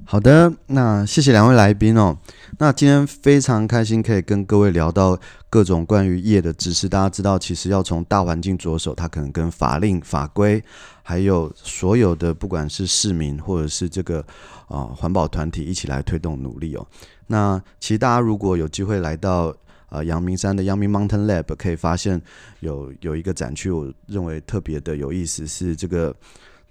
[0.05, 2.19] 好的，那谢谢两位来宾哦。
[2.59, 5.17] 那今天非常开心可以跟各位聊到
[5.49, 6.89] 各种关于业的知识。
[6.89, 10.61] 大家知道，其实要从大环境着手，它可能跟法令法规，
[11.05, 14.19] 还有所有的不管是市民或者是这个
[14.67, 16.85] 啊环保团体一起来推动努力哦。
[17.29, 19.55] 那其实大家如果有机会来到
[19.91, 22.21] 呃阳明山的阳明 Mountain Lab，可以发现
[22.59, 26.13] 有有一个展区，我认为特别的有意思，是这个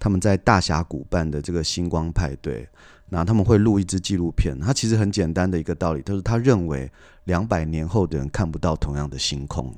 [0.00, 2.68] 他们在大峡谷办的这个星光派对。
[3.12, 6.88] 那他们会录一支纪录片，它其实很简单的一个道理，就是他认为
[7.24, 9.74] 两百年后的人看不到同样的星空。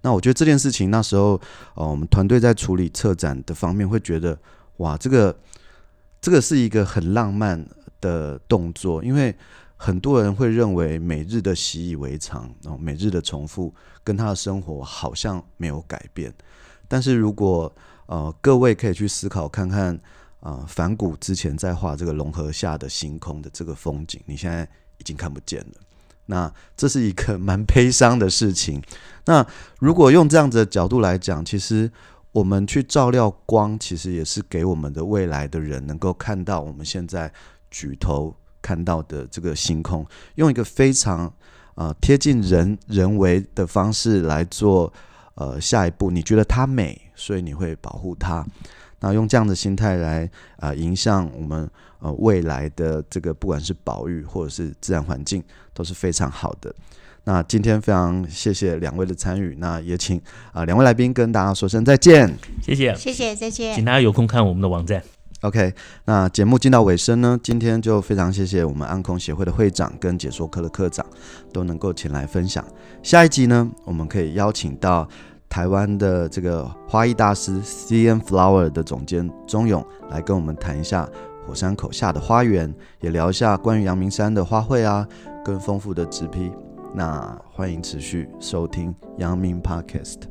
[0.00, 1.38] 那我觉得这件事情那时候，
[1.74, 4.38] 呃，我们团队在处理策展的方面会觉得，
[4.78, 5.38] 哇，这个
[6.22, 7.62] 这个是一个很浪漫
[8.00, 9.36] 的动作，因为
[9.76, 16.32] 很多人会认为每日的习以为常，哦，每日的重复跟他的生活好像没有改变。
[16.88, 17.70] 但是如果
[18.10, 19.98] 呃各位可以去思考看看。
[20.40, 25.74] 啊，梵谷之前在画这个龙河下的星空的这个风景，你现在已经看不见了。
[26.24, 28.80] 那这是一个蛮悲伤的事情。
[29.26, 29.46] 那
[29.80, 31.92] 如果用这样子的角度来讲，其实
[32.32, 37.30] 我们去照料光，其实也是给我们的未来的人能够看到我们现在
[37.70, 40.06] 举头看到的这个星空，
[40.36, 41.30] 用一个非常
[41.74, 44.90] 呃贴近人人为的方式来做
[45.34, 46.10] 呃下一步。
[46.10, 48.44] 你觉得它美，所以你会保护它。
[49.00, 50.24] 那用这样的心态来
[50.56, 51.68] 啊、呃，迎向我们
[52.00, 55.42] 呃未来的这个，不管是保育或者是自然环境，
[55.72, 56.74] 都是非常好的。
[57.24, 60.18] 那今天非常谢谢两位的参与，那也请
[60.52, 62.30] 啊、呃、两位来宾跟大家说声再见，
[62.62, 65.02] 谢谢，谢谢，再见，请大家有空看我们的网站。
[65.40, 65.72] OK，
[66.04, 71.06] 那节目进到尾声呢，今天就非常谢谢我们安空协会的会长跟解说科的科长
[71.54, 72.62] 都能够前来分享。
[73.02, 75.08] 下一集呢，我们可以邀请到。
[75.50, 81.06] 台湾的这个花艺大师 CN Flower 的总监钟勇来跟我们谈一下
[81.44, 85.06] 火山口下的花园，也聊一下关于阳明山的花卉啊，
[85.44, 86.52] 更丰富的植批。
[86.94, 90.29] 那欢迎持续收听阳明 Podcast。